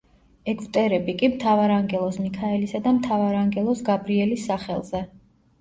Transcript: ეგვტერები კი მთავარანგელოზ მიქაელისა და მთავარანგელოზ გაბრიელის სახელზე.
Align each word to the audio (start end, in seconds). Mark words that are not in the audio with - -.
ეგვტერები 0.53 1.13
კი 1.19 1.27
მთავარანგელოზ 1.33 2.17
მიქაელისა 2.23 2.81
და 2.87 2.95
მთავარანგელოზ 2.97 3.85
გაბრიელის 3.91 4.49
სახელზე. 4.53 5.05